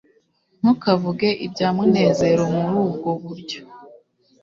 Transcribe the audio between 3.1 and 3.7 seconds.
buryo